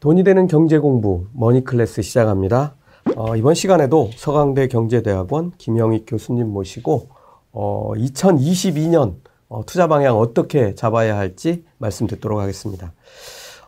돈이 0.00 0.24
되는 0.24 0.46
경제 0.46 0.78
공부 0.78 1.26
머니 1.32 1.64
클래스 1.64 2.02
시작합니다. 2.02 2.74
어, 3.16 3.34
이번 3.34 3.54
시간에도 3.54 4.10
서강대 4.14 4.68
경제대학원 4.68 5.52
김영익 5.56 6.04
교수님 6.06 6.48
모시고 6.48 7.08
어, 7.52 7.92
2022년 7.94 9.16
어, 9.48 9.64
투자 9.64 9.86
방향 9.86 10.18
어떻게 10.18 10.74
잡아야 10.74 11.16
할지 11.16 11.64
말씀 11.78 12.06
듣도록 12.06 12.40
하겠습니다. 12.40 12.92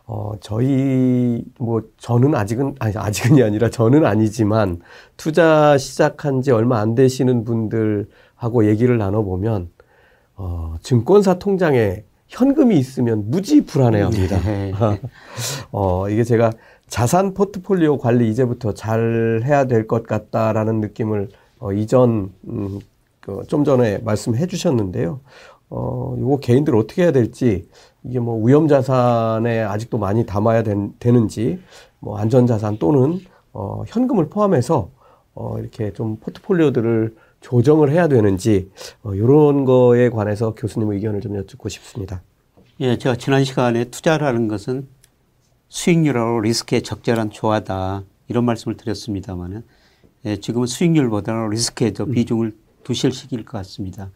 어, 0.05 0.33
저희, 0.39 1.43
뭐, 1.59 1.83
저는 1.97 2.33
아직은, 2.33 2.75
아니, 2.79 2.97
아직은이 2.97 3.43
아니라 3.43 3.69
저는 3.69 4.07
아니지만, 4.07 4.81
투자 5.17 5.77
시작한 5.77 6.41
지 6.41 6.49
얼마 6.49 6.79
안 6.79 6.95
되시는 6.95 7.43
분들하고 7.43 8.65
얘기를 8.65 8.97
나눠 8.97 9.21
보면, 9.21 9.69
어, 10.35 10.73
증권사 10.81 11.37
통장에 11.37 12.05
현금이 12.29 12.77
있으면 12.77 13.29
무지 13.29 13.65
불안해 13.65 14.01
합니다. 14.01 14.39
네. 14.45 14.71
어, 15.71 16.07
이게 16.09 16.23
제가 16.23 16.51
자산 16.87 17.33
포트폴리오 17.33 17.97
관리 17.97 18.29
이제부터 18.29 18.73
잘 18.73 19.41
해야 19.43 19.65
될 19.65 19.87
것 19.87 20.03
같다라는 20.07 20.79
느낌을 20.79 21.29
어, 21.59 21.73
이전, 21.73 22.31
음, 22.47 22.79
그 23.19 23.43
좀 23.47 23.63
전에 23.63 23.99
말씀해 23.99 24.47
주셨는데요. 24.47 25.19
어, 25.69 26.15
이거 26.17 26.37
개인들 26.37 26.75
어떻게 26.75 27.03
해야 27.03 27.11
될지, 27.11 27.67
이게 28.03 28.19
뭐 28.19 28.43
위험 28.43 28.67
자산에 28.67 29.61
아직도 29.61 29.97
많이 29.99 30.25
담아야 30.25 30.63
된, 30.63 30.93
되는지, 30.99 31.59
뭐 31.99 32.17
안전 32.17 32.47
자산 32.47 32.77
또는 32.79 33.19
어, 33.53 33.83
현금을 33.87 34.29
포함해서 34.29 34.89
어, 35.35 35.59
이렇게 35.59 35.93
좀 35.93 36.15
포트폴리오들을 36.17 37.15
조정을 37.41 37.91
해야 37.91 38.07
되는지 38.07 38.69
어, 39.03 39.13
이런 39.13 39.65
거에 39.65 40.09
관해서 40.09 40.53
교수님 40.55 40.91
의견을 40.91 41.21
좀 41.21 41.35
여쭙고 41.35 41.69
싶습니다. 41.69 42.21
예, 42.81 42.97
제가 42.97 43.15
지난 43.15 43.43
시간에 43.43 43.85
투자라는 43.85 44.47
것은 44.47 44.87
수익률하고 45.69 46.41
리스크에 46.41 46.81
적절한 46.81 47.29
조화다 47.31 48.03
이런 48.27 48.45
말씀을 48.45 48.77
드렸습니다만은 48.77 49.63
예, 50.25 50.37
지금은 50.37 50.67
수익률보다는 50.67 51.49
리스크에 51.49 51.93
더 51.93 52.03
음. 52.05 52.11
비중을 52.11 52.55
두실 52.83 53.11
시기일 53.11 53.45
것 53.45 53.57
같습니다. 53.59 54.11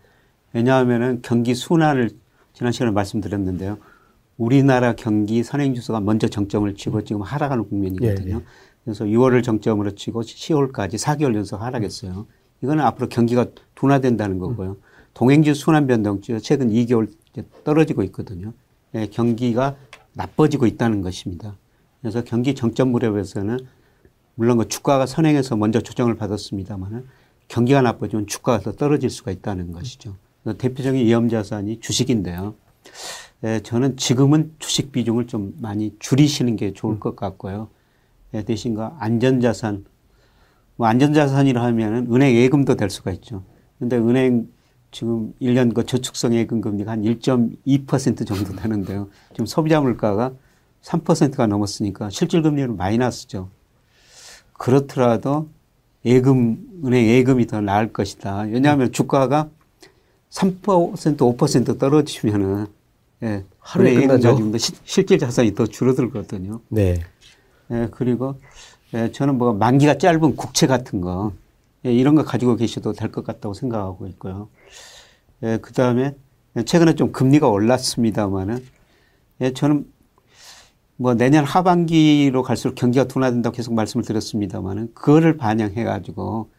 왜냐하면은 0.54 1.22
경기 1.22 1.56
순환을 1.56 2.12
지난 2.54 2.72
시간에 2.72 2.92
말씀드렸는데요. 2.92 3.78
우리나라 4.38 4.94
경기 4.94 5.44
선행지수가 5.44 6.00
먼저 6.02 6.28
정점을 6.28 6.74
치고 6.76 7.04
지금 7.04 7.22
하락하는 7.22 7.68
국면이거든요. 7.70 8.36
예, 8.36 8.38
예. 8.38 8.44
그래서 8.84 9.06
6월을 9.06 9.44
정점으로 9.44 9.92
치고 9.92 10.22
10월까지 10.22 10.96
4개월 10.96 11.36
연속 11.36 11.62
하락했어요. 11.62 12.26
이거는 12.64 12.84
앞으로 12.84 13.10
경기가 13.10 13.48
둔화된다는 13.76 14.40
거고요. 14.40 14.78
동행지 15.14 15.54
순환 15.54 15.86
변동치 15.86 16.40
최근 16.42 16.70
2개월 16.70 17.12
떨어지고 17.64 18.04
있거든요. 18.04 18.54
예, 18.96 19.08
경기가 19.08 19.76
나빠지고 20.14 20.66
있다는 20.66 21.02
것입니다. 21.02 21.58
그래서 22.02 22.24
경기 22.24 22.56
정점 22.56 22.90
무렵에서는 22.92 23.60
물론 24.36 24.58
그 24.58 24.68
주가가 24.68 25.06
선행해서 25.06 25.58
먼저 25.58 25.82
조정을 25.82 26.16
받았습니다만은 26.16 27.06
경기가 27.50 27.82
나빠지면 27.82 28.28
주가가 28.28 28.60
더 28.60 28.72
떨어질 28.72 29.10
수가 29.10 29.32
있다는 29.32 29.74
것이죠. 29.74 30.16
대표적인 30.58 31.06
위험 31.06 31.30
자산이 31.30 31.82
주식인데요. 31.82 32.56
예, 33.44 33.60
저는 33.60 33.98
지금은 33.98 34.54
주식 34.60 34.94
비중을 34.94 35.28
좀 35.28 35.54
많이 35.60 35.94
줄이시는 36.00 36.56
게 36.56 36.74
좋을 36.74 37.00
것 37.00 37.18
같고요. 37.18 37.68
예, 38.34 38.44
대신과 38.44 38.98
안전 39.00 39.42
자산 39.42 39.84
뭐 40.84 40.90
안전자산이라 40.90 41.64
하면은 41.64 42.14
은행 42.14 42.36
예금도 42.36 42.76
될 42.76 42.90
수가 42.90 43.12
있죠. 43.14 43.42
근데 43.80 43.96
은행 43.96 44.50
지금 44.92 45.34
1년 45.42 45.74
그 45.74 45.86
저축성 45.86 46.36
예금 46.36 46.60
금리가 46.60 46.92
한 46.92 47.04
1.2% 47.04 48.28
정도 48.28 48.54
되는데요. 48.54 49.08
지금 49.32 49.46
소비자 49.46 49.80
물가가 49.80 50.34
3%가 50.82 51.48
넘었으니까 51.48 52.10
실질 52.10 52.42
금리는 52.42 52.76
마이너스죠. 52.76 53.50
그렇더라도 54.52 55.48
예금, 56.04 56.82
은행 56.84 57.08
예금이 57.08 57.48
더 57.48 57.62
나을 57.62 57.94
것이다. 57.94 58.40
왜냐하면 58.52 58.92
주가가 58.92 59.48
3% 60.32 60.60
5% 60.98 61.80
떨어지면은 61.80 62.68
예, 63.24 63.46
하루에 63.60 63.96
예금 63.96 64.08
가지고 64.10 64.58
실질 64.84 65.18
자산이 65.18 65.56
더 65.56 65.66
줄어들거든요. 65.66 66.60
네. 66.68 67.00
예, 67.72 67.88
그리고 67.92 68.36
예, 68.94 69.12
저는 69.12 69.38
뭐 69.38 69.54
만기가 69.54 69.98
짧은 69.98 70.36
국채 70.36 70.68
같은 70.68 71.02
거 71.02 71.34
예, 71.86 71.92
이런 71.94 72.16
거 72.16 72.24
가지고 72.24 72.56
계셔도 72.56 72.94
될 72.94 73.12
것 73.12 73.26
같다고 73.26 73.54
생각하고 73.54 74.08
있고요. 74.08 74.50
예, 75.44 75.58
그 75.62 75.74
다음에 75.74 76.16
최근에 76.66 76.94
좀 76.96 77.12
금리가 77.12 77.48
올랐습니다만은 77.50 78.64
예, 79.42 79.54
저는 79.54 79.86
뭐 80.96 81.16
내년 81.16 81.44
하반기로 81.44 82.44
갈수록 82.44 82.76
경기가 82.76 83.06
둔화된다고 83.06 83.56
계속 83.56 83.74
말씀을 83.74 84.06
드렸습니다만은 84.06 84.94
그거를 84.94 85.38
반영해 85.38 85.84
가지고 85.84 86.50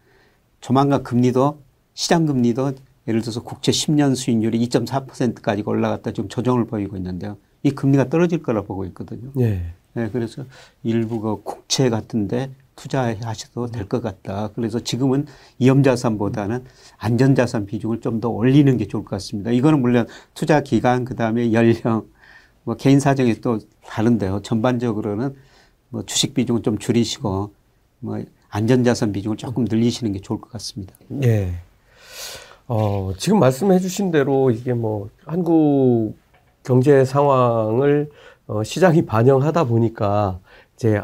조만간 0.60 1.02
금리도 1.04 1.58
시장 1.94 2.26
금리도 2.26 2.72
예를 3.06 3.20
들어서 3.20 3.42
국채 3.42 3.70
10년 3.70 4.16
수익률이 4.16 4.58
2.4%까지 4.68 5.62
올라갔다 5.64 6.10
지금 6.12 6.28
조정을 6.28 6.66
보이고 6.66 6.96
있는데요. 6.96 7.36
이 7.62 7.70
금리가 7.70 8.08
떨어질 8.08 8.42
거라 8.42 8.62
보고 8.62 8.84
있거든요. 8.86 9.30
예. 9.38 9.72
네, 9.94 10.08
그래서 10.12 10.44
일부가 10.82 11.36
국채 11.44 11.88
같은데 11.90 12.50
투자하셔도 12.76 13.68
될 13.68 13.86
것 13.88 14.02
같다. 14.02 14.50
그래서 14.56 14.80
지금은 14.80 15.26
위험자산보다는 15.60 16.64
안전자산 16.98 17.66
비중을 17.66 18.00
좀 18.00 18.20
더 18.20 18.28
올리는 18.28 18.76
게 18.76 18.86
좋을 18.88 19.04
것 19.04 19.10
같습니다. 19.10 19.50
이거는 19.52 19.80
물론 19.80 20.06
투자 20.34 20.60
기간, 20.60 21.04
그 21.04 21.14
다음에 21.14 21.52
연령, 21.52 22.08
뭐 22.64 22.74
개인 22.76 22.98
사정이 22.98 23.40
또 23.40 23.60
다른데요. 23.86 24.40
전반적으로는 24.42 25.36
뭐 25.90 26.02
주식 26.04 26.34
비중을 26.34 26.62
좀 26.62 26.78
줄이시고 26.78 27.52
뭐 28.00 28.24
안전자산 28.50 29.12
비중을 29.12 29.36
조금 29.36 29.64
늘리시는 29.68 30.12
게 30.12 30.20
좋을 30.20 30.40
것 30.40 30.50
같습니다. 30.52 30.94
예. 31.22 31.54
어, 32.66 33.12
지금 33.18 33.38
말씀해 33.38 33.78
주신 33.78 34.10
대로 34.10 34.50
이게 34.50 34.72
뭐 34.72 35.10
한국 35.26 36.16
경제 36.64 37.04
상황을 37.04 38.10
어, 38.46 38.62
시장이 38.62 39.06
반영하다 39.06 39.64
보니까 39.64 40.38
이제 40.74 41.00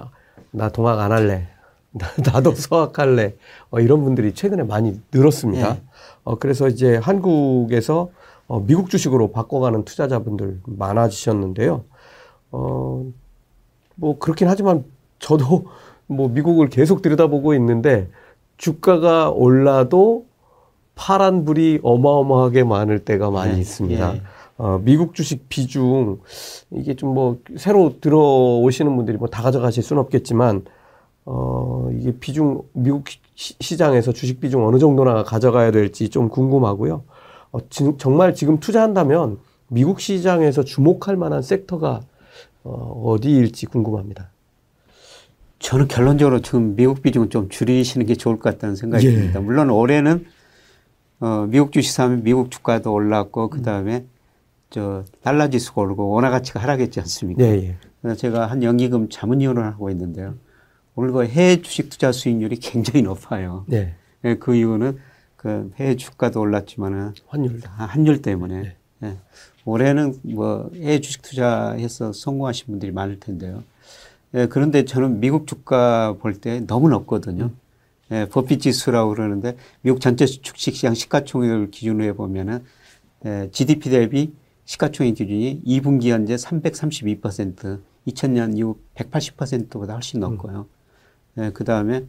나 0.51 0.69
동학 0.69 0.99
안 1.01 1.12
할래. 1.12 1.49
나도 2.25 2.55
서학할래. 2.55 3.34
어, 3.71 3.81
이런 3.81 4.05
분들이 4.05 4.34
최근에 4.34 4.62
많이 4.62 5.01
늘었습니다. 5.12 5.75
네. 5.75 5.83
어, 6.25 6.39
그래서 6.39 6.69
이제 6.69 6.97
한국에서 6.97 8.11
어, 8.47 8.61
미국 8.61 8.91
주식으로 8.91 9.33
바꿔가는 9.33 9.84
투자자분들 9.84 10.61
많아지셨는데요. 10.67 11.84
어, 12.53 13.06
뭐 13.95 14.19
그렇긴 14.19 14.49
하지만 14.49 14.84
저도 15.19 15.67
뭐 16.06 16.29
미국을 16.29 16.69
계속 16.69 17.03
들여다보고 17.03 17.55
있는데 17.55 18.09
주가가 18.56 19.31
올라도 19.31 20.27
파란 20.95 21.45
불이 21.45 21.81
어마어마하게 21.83 22.65
많을 22.65 23.05
때가 23.05 23.31
많이 23.31 23.55
네. 23.55 23.61
있습니다. 23.61 24.17
예. 24.17 24.23
어, 24.60 24.78
미국 24.82 25.15
주식 25.15 25.48
비중 25.48 26.19
이게 26.71 26.94
좀 26.94 27.15
뭐 27.15 27.38
새로 27.56 27.98
들어오시는 28.00 28.94
분들이 28.97 29.16
뭐 29.16 29.28
다 29.28 29.43
가져가실 29.43 29.82
수는 29.82 30.03
없겠지만 30.03 30.65
어, 31.25 31.91
이게 31.98 32.12
비중 32.19 32.62
미국 32.72 33.04
시, 33.34 33.76
장에서 33.76 34.12
주식 34.12 34.41
비중 34.41 34.66
어느 34.66 34.78
정도나 34.78 35.22
가져가야 35.25 35.70
될지 35.70 36.09
좀 36.10 36.28
궁금하고요. 36.28 37.04
어, 37.53 37.59
지, 37.70 37.93
정말 37.99 38.34
지금 38.34 38.60
투자한다면 38.60 39.38
미국 39.69 40.00
시장에서 40.00 40.62
주목할 40.62 41.16
만한 41.16 41.41
섹터가 41.43 42.00
어, 42.65 43.03
어디일지 43.06 43.66
궁금합니다. 43.66 44.31
저는 45.59 45.88
결론적으로 45.88 46.41
지금 46.41 46.75
미국 46.76 47.03
비중은 47.03 47.31
좀 47.31 47.49
줄이시는 47.49 48.06
게 48.06 48.15
좋을 48.15 48.37
것 48.37 48.43
같다는 48.53 48.76
생각이 48.76 49.06
예. 49.06 49.10
듭니다. 49.12 49.41
물론 49.41 49.70
올해는 49.70 50.26
어, 51.20 51.47
미국 51.49 51.72
주식 51.72 51.93
사면 51.93 52.22
미국 52.22 52.50
주가도 52.50 52.93
올랐고 52.93 53.49
그 53.50 53.62
다음에 53.62 54.05
저 54.70 55.05
달러 55.22 55.49
지수가 55.50 55.82
오르고 55.82 56.11
원화 56.11 56.31
가치가 56.31 56.61
하락했지 56.61 57.00
않습니까? 57.00 57.43
네, 57.43 57.69
예. 57.69 57.76
그래서 58.00 58.17
제가 58.19 58.46
한 58.46 58.62
연기금 58.62 59.08
자문위원을 59.08 59.64
하고 59.64 59.90
있는데요. 59.90 60.34
오늘 60.94 61.12
그 61.12 61.25
해외 61.26 61.61
주식 61.61 61.90
투자 61.90 62.12
수익률이 62.12 62.56
굉장히 62.56 63.02
높아요. 63.02 63.64
네. 63.67 63.94
네. 64.22 64.37
그 64.37 64.55
이유는 64.55 64.99
그 65.37 65.72
해외 65.76 65.96
주가도 65.96 66.40
올랐지만은 66.40 67.14
환율 67.26 67.61
아, 67.76 67.84
환율 67.84 68.22
때문에 68.22 68.62
네. 68.62 68.76
네. 69.00 69.17
올해는 69.64 70.14
뭐 70.22 70.70
해외 70.75 71.00
주식 71.00 71.23
투자해서 71.23 72.12
성공하신 72.12 72.66
분들이 72.66 72.93
많을 72.93 73.19
텐데요. 73.19 73.62
네, 74.32 74.46
그런데 74.46 74.84
저는 74.84 75.20
미국 75.20 75.46
주가 75.46 76.14
볼 76.20 76.34
때 76.40 76.61
너무 76.61 76.88
높거든요. 76.90 77.44
음. 77.44 77.56
네, 78.08 78.28
버핏 78.28 78.61
지수라고 78.61 79.11
그러는데 79.14 79.56
미국 79.82 80.00
전체 80.00 80.26
주식 80.26 80.75
시장 80.75 80.94
시가총액을 80.94 81.70
기준으로 81.70 82.05
해 82.05 82.12
보면은 82.12 82.64
네, 83.23 83.49
GDP 83.52 83.90
대비 83.90 84.32
시가총액 84.70 85.17
기준이 85.17 85.62
2분기 85.67 86.11
현재 86.11 86.37
332%, 86.37 87.81
2000년 88.06 88.56
이후 88.56 88.76
180%보다 88.94 89.94
훨씬 89.94 90.20
높고요. 90.20 90.67
음. 91.34 91.43
예, 91.43 91.50
그 91.50 91.64
다음에 91.64 92.05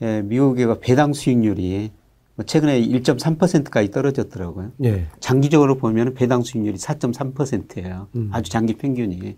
예, 0.00 0.22
미국의 0.22 0.78
배당 0.80 1.12
수익률이 1.12 1.90
뭐 2.36 2.44
최근에 2.44 2.80
1.3%까지 2.82 3.90
떨어졌더라고요. 3.90 4.72
예. 4.84 5.06
장기적으로 5.18 5.76
보면 5.76 6.14
배당 6.14 6.42
수익률이 6.42 6.78
4.3%예요. 6.78 8.06
음. 8.14 8.30
아주 8.32 8.48
장기 8.48 8.74
평균이. 8.74 9.36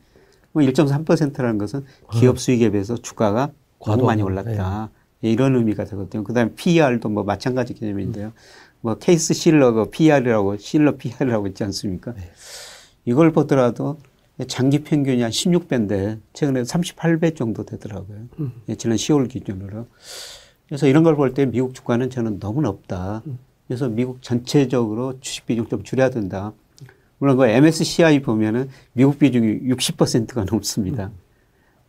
뭐 0.52 0.62
1.3%라는 0.62 1.56
것은 1.56 1.86
기업 2.12 2.36
어. 2.36 2.38
수익에 2.38 2.70
비해서 2.70 2.98
주가가 2.98 3.52
너무 3.86 4.04
많이 4.04 4.20
올랐다. 4.20 4.90
예, 5.24 5.30
이런 5.30 5.56
의미가 5.56 5.84
되거든요. 5.84 6.24
그 6.24 6.34
다음에 6.34 6.52
PER도 6.54 7.08
뭐 7.08 7.24
마찬가지 7.24 7.72
개념인데요. 7.72 8.32
뭐 8.80 8.96
케이스 8.96 9.34
실러가 9.34 9.86
PER이라고 9.90 10.56
실러 10.58 10.96
PER이라고 10.96 11.46
있지 11.48 11.64
않습니까? 11.64 12.14
네. 12.14 12.30
이걸 13.04 13.32
보더라도 13.32 13.98
장기 14.46 14.80
평균이 14.84 15.22
한 15.22 15.30
16배인데 15.30 16.20
최근에 16.32 16.62
38배 16.62 17.34
정도 17.36 17.64
되더라고요. 17.64 18.18
음. 18.38 18.52
예, 18.68 18.74
지난 18.76 18.96
10월 18.96 19.28
기준으로. 19.28 19.86
그래서 20.68 20.86
이런 20.86 21.02
걸 21.02 21.16
볼 21.16 21.34
때 21.34 21.46
미국 21.46 21.74
주가는 21.74 22.08
저는 22.10 22.38
너무 22.38 22.60
높다. 22.62 23.22
그래서 23.66 23.88
미국 23.88 24.22
전체적으로 24.22 25.18
주식 25.20 25.46
비중 25.46 25.66
좀 25.68 25.82
줄여야 25.82 26.10
된다. 26.10 26.52
물론 27.18 27.36
그 27.36 27.46
MSCI 27.46 28.20
보면은 28.22 28.68
미국 28.92 29.18
비중이 29.18 29.68
60%가 29.74 30.44
넘습니다. 30.44 31.10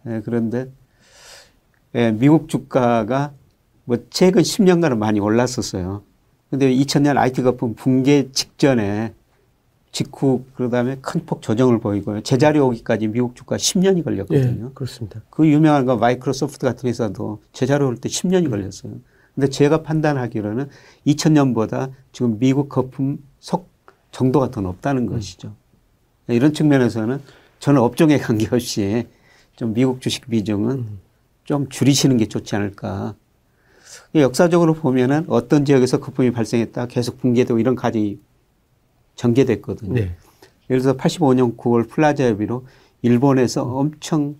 예, 0.07 0.21
그런데 0.25 0.71
예, 1.93 2.11
미국 2.11 2.49
주가가 2.49 3.33
뭐 3.85 3.97
최근 4.09 4.41
10년간은 4.41 4.97
많이 4.97 5.19
올랐었어요. 5.19 6.03
근데 6.49 6.73
2000년 6.73 7.17
IT 7.17 7.43
거품 7.43 7.75
붕괴 7.75 8.31
직전에 8.31 9.13
직후 9.91 10.43
그다음에 10.55 10.97
큰 11.01 11.25
폭 11.25 11.41
조정을 11.41 11.79
보이고요. 11.79 12.21
제자리 12.21 12.59
오기까지 12.59 13.07
미국 13.07 13.35
주가 13.35 13.57
10년이 13.57 14.03
걸렸거든요. 14.03 14.67
예, 14.67 14.73
그렇습니다. 14.73 15.21
그 15.29 15.47
유명한 15.47 15.85
거 15.85 15.97
마이크로소프트 15.97 16.59
같은 16.65 16.89
회사도 16.89 17.41
제자리 17.53 17.83
올 17.83 17.95
때 17.97 18.07
10년이 18.09 18.49
걸렸어요. 18.49 18.93
근데 19.35 19.49
제가 19.49 19.83
판단하기로는 19.83 20.69
2000년보다 21.07 21.91
지금 22.11 22.37
미국 22.39 22.69
거품 22.69 23.19
속 23.39 23.69
정도가 24.11 24.51
더 24.51 24.61
높다는 24.61 25.05
것이죠. 25.05 25.53
이런 26.27 26.53
측면에서는 26.53 27.19
저는 27.59 27.81
업종에 27.81 28.17
관계없이 28.17 29.07
좀 29.55 29.73
미국 29.73 30.01
주식 30.01 30.29
비중은 30.29 30.85
좀 31.45 31.67
줄이시는 31.69 32.17
게 32.17 32.27
좋지 32.27 32.55
않을까. 32.55 33.15
역사적으로 34.15 34.73
보면은 34.73 35.25
어떤 35.27 35.65
지역에서 35.65 35.99
거품이 35.99 36.31
발생했다 36.31 36.87
계속 36.87 37.19
붕괴되고 37.19 37.59
이런 37.59 37.75
과정이 37.75 38.19
전개됐거든요. 39.15 39.93
네. 39.93 40.15
예를 40.69 40.81
들어서 40.81 40.97
85년 40.97 41.57
9월 41.57 41.89
플라자 41.89 42.27
합의로 42.27 42.65
일본에서 43.01 43.63
엄청 43.63 44.35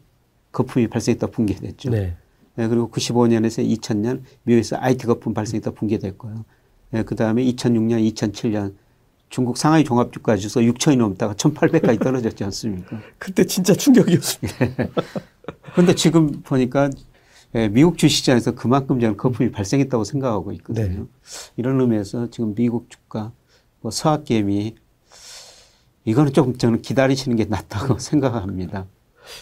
거품이 0.52 0.88
발생했다 0.88 1.28
붕괴됐죠. 1.28 1.90
네. 1.92 2.16
예, 2.58 2.68
그리고 2.68 2.90
95년에서 2.90 3.66
2000년 3.66 4.22
미국에서 4.44 4.78
IT 4.80 5.08
거품 5.08 5.34
발생했다 5.34 5.72
붕괴됐고요. 5.72 6.46
예, 6.94 7.04
그 7.04 7.16
다음에 7.16 7.44
2006년, 7.44 8.14
2007년 8.14 8.74
중국 9.30 9.58
상하이 9.58 9.84
종합주가 9.84 10.38
지수 10.38 10.60
6천이 10.60 10.98
넘다가 10.98 11.34
1800까지 11.36 12.02
떨어졌지 12.02 12.44
않습니까? 12.46 13.00
그때 13.20 13.46
진짜 13.46 13.74
충격이었습니다. 13.74 14.88
그런데 15.74 15.94
지금 15.96 16.42
보니까 16.42 16.86
예, 16.86 17.09
미국 17.52 17.98
주식시장에서 17.98 18.54
그만큼 18.54 19.00
저는 19.00 19.18
거품이 19.18 19.52
발생했다고 19.52 20.04
생각하고 20.04 20.52
있거든요. 20.54 21.00
네. 21.00 21.06
이런 21.58 21.80
의미에서 21.82 22.30
지금 22.30 22.54
미국 22.54 22.90
주가, 22.90 23.32
뭐 23.82 23.92
서학개미 23.92 24.76
이거는 26.06 26.34
조금 26.34 26.58
저는 26.58 26.82
기다리시는 26.82 27.38
게 27.38 27.46
낫다고 27.46 27.98
생각합니다. 28.00 28.86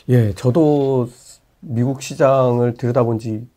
예, 0.10 0.34
저도 0.34 1.10
미국 1.60 2.02
시장을 2.02 2.76
들여다본 2.76 3.20
지 3.20 3.48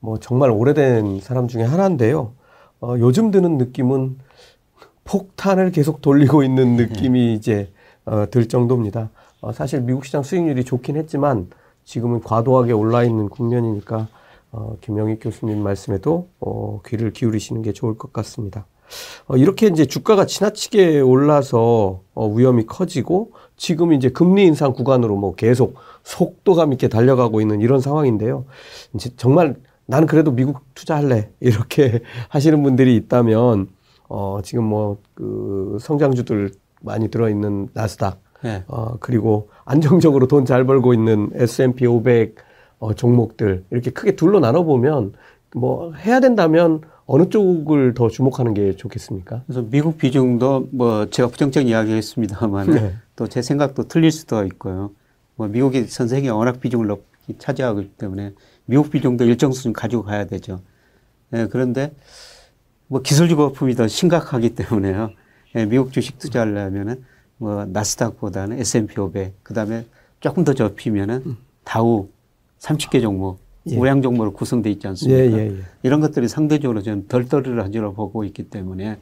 뭐 0.00 0.18
정말 0.18 0.50
오래된 0.50 1.20
사람 1.20 1.48
중에 1.48 1.62
하나인데요. 1.64 2.32
어, 2.80 2.94
요즘 2.98 3.32
드는 3.32 3.58
느낌은 3.58 4.18
폭탄을 5.04 5.72
계속 5.72 6.00
돌리고 6.00 6.42
있는 6.42 6.76
느낌이 6.76 7.34
이제 7.34 7.72
어, 8.04 8.26
들 8.30 8.46
정도입니다. 8.46 9.10
어, 9.40 9.52
사실 9.52 9.80
미국 9.80 10.04
시장 10.04 10.22
수익률이 10.22 10.62
좋긴 10.64 10.96
했지만 10.96 11.48
지금은 11.86 12.20
과도하게 12.20 12.72
올라 12.72 13.02
있는 13.04 13.30
국면이니까 13.30 14.08
어, 14.52 14.76
김영익 14.82 15.20
교수님 15.22 15.62
말씀에도 15.62 16.28
어, 16.40 16.80
귀를 16.86 17.12
기울이시는 17.12 17.62
게 17.62 17.72
좋을 17.72 17.96
것 17.96 18.12
같습니다. 18.12 18.66
어, 19.26 19.36
이렇게 19.36 19.68
이제 19.68 19.86
주가가 19.86 20.26
지나치게 20.26 21.00
올라서 21.00 22.02
어, 22.14 22.28
위험이 22.28 22.66
커지고 22.66 23.32
지금 23.56 23.94
이제 23.94 24.10
금리 24.10 24.44
인상 24.44 24.74
구간으로 24.74 25.16
뭐 25.16 25.34
계속 25.34 25.76
속도감 26.04 26.72
있게 26.74 26.88
달려가고 26.88 27.40
있는 27.40 27.62
이런 27.62 27.80
상황인데요. 27.80 28.44
이제 28.94 29.10
정말 29.16 29.56
나는 29.86 30.06
그래도 30.06 30.30
미국 30.32 30.60
투자할래 30.74 31.30
이렇게 31.40 32.02
하시는 32.28 32.62
분들이 32.62 32.96
있다면 32.96 33.68
어, 34.08 34.40
지금 34.42 34.64
뭐 34.64 34.98
그 35.16 35.78
성장주들 35.80 36.52
많이 36.82 37.08
들어있는 37.08 37.70
나스닥 37.72 38.20
네. 38.46 38.62
어, 38.68 38.96
그리고 39.00 39.48
안정적으로 39.64 40.28
돈 40.28 40.44
잘 40.46 40.64
벌고 40.64 40.94
있는 40.94 41.30
S&P 41.34 41.86
500 41.86 42.36
어, 42.78 42.94
종목들 42.94 43.64
이렇게 43.70 43.90
크게 43.90 44.14
둘로 44.14 44.38
나눠 44.38 44.62
보면 44.62 45.14
뭐 45.54 45.92
해야 45.94 46.20
된다면 46.20 46.80
어느 47.06 47.28
쪽을 47.28 47.94
더 47.94 48.08
주목하는 48.08 48.54
게 48.54 48.76
좋겠습니까? 48.76 49.42
그래서 49.46 49.62
미국 49.68 49.96
비중도 49.98 50.68
뭐 50.72 51.06
제가 51.06 51.28
부정적 51.28 51.66
이야기했습니다만 51.66 52.70
네. 52.70 52.94
또제 53.16 53.42
생각도 53.42 53.84
틀릴 53.88 54.10
수도 54.12 54.44
있고요. 54.44 54.90
뭐 55.36 55.48
미국이 55.48 55.86
전 55.88 56.06
세계에 56.08 56.30
워낙 56.30 56.60
비중을 56.60 56.86
높이 56.86 57.38
차지하고 57.38 57.80
있기 57.80 57.96
때문에 57.96 58.32
미국 58.66 58.90
비중도 58.90 59.24
일정 59.24 59.52
수준 59.52 59.72
가지고 59.72 60.02
가야 60.02 60.26
되죠. 60.26 60.60
예, 61.32 61.46
그런데 61.50 61.92
뭐 62.88 63.00
기술주 63.02 63.36
거품이 63.36 63.74
더 63.74 63.88
심각하기 63.88 64.54
때문에요. 64.54 65.10
예, 65.56 65.64
미국 65.64 65.92
주식 65.92 66.18
투자하려면은 66.18 67.04
뭐 67.38 67.64
나스닥보다는 67.66 68.58
S&P 68.58 68.98
500, 69.00 69.34
그 69.42 69.54
다음에 69.54 69.84
조금 70.20 70.44
더 70.44 70.54
접히면은 70.54 71.36
다우 71.64 72.08
30개 72.60 73.00
종목, 73.02 73.38
예. 73.68 73.76
우량 73.76 74.00
종목으로 74.02 74.32
구성되어 74.32 74.72
있지 74.72 74.86
않습니까? 74.88 75.20
예, 75.20 75.32
예, 75.32 75.50
예. 75.50 75.56
이런 75.82 76.00
것들이 76.00 76.28
상대적으로 76.28 76.82
저는 76.82 77.08
덜 77.08 77.28
떨어지라고 77.28 77.94
보고 77.94 78.24
있기 78.24 78.44
때문에 78.48 78.98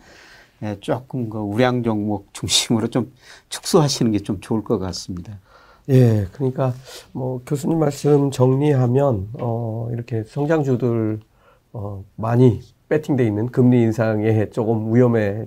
예, 0.62 0.76
조금 0.80 1.28
그 1.28 1.38
우량 1.38 1.82
종목 1.82 2.32
중심으로 2.32 2.88
좀 2.88 3.12
축소하시는 3.48 4.10
게 4.12 4.18
좀 4.20 4.40
좋을 4.40 4.64
것 4.64 4.78
같습니다. 4.78 5.38
예, 5.90 6.26
그러니까 6.32 6.72
뭐 7.12 7.42
교수님 7.44 7.78
말씀 7.78 8.30
정리하면 8.30 9.28
어 9.34 9.88
이렇게 9.92 10.24
성장주들 10.24 11.20
어 11.74 12.02
많이 12.16 12.60
배팅돼 12.88 13.26
있는 13.26 13.48
금리 13.48 13.82
인상에 13.82 14.48
조금 14.50 14.94
위험에 14.94 15.42
어, 15.42 15.46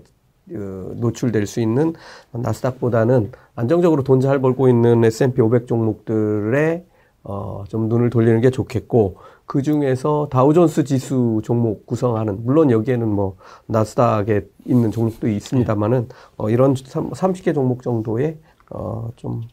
노출될 0.50 1.46
수 1.48 1.60
있는 1.62 1.94
나스닥보다는 2.32 3.32
안정적으로 3.56 4.04
돈 4.04 4.20
잘 4.20 4.40
벌고 4.40 4.68
있는 4.70 5.04
S&P 5.04 5.42
500 5.42 5.68
종목들에 5.68 6.86
어 7.24 7.64
좀 7.68 7.90
눈을 7.90 8.10
돌리는 8.10 8.40
게 8.42 8.50
좋겠고 8.50 9.18
그 9.46 9.62
중에서 9.62 10.28
다우존스 10.32 10.84
지수 10.86 11.42
종목 11.44 11.86
구성하는 11.86 12.44
물론 12.46 12.72
여기에는 12.72 13.08
뭐 13.08 13.36
나스닥에 13.66 14.48
있는 14.66 14.92
종목도 14.92 15.28
있습니다만은 15.28 16.08
어 16.38 16.50
이런 16.50 16.74
30개 16.74 17.54
종목 17.54 17.82
정도의 17.84 18.38
어좀 18.70 19.44